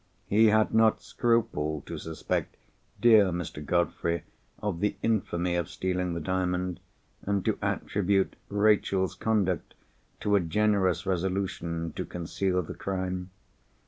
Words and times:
He 0.25 0.47
had 0.47 0.73
not 0.73 0.99
scrupled 1.03 1.85
to 1.85 1.99
suspect 1.99 2.57
dear 2.99 3.25
Mr. 3.25 3.63
Godfrey 3.63 4.23
of 4.57 4.79
the 4.79 4.95
infamy 5.03 5.53
of 5.53 5.69
stealing 5.69 6.15
the 6.15 6.19
Diamond, 6.19 6.79
and 7.21 7.45
to 7.45 7.59
attribute 7.61 8.35
Rachel's 8.49 9.13
conduct 9.13 9.75
to 10.21 10.35
a 10.35 10.39
generous 10.39 11.05
resolution 11.05 11.93
to 11.95 12.03
conceal 12.03 12.63
the 12.63 12.73
crime. 12.73 13.29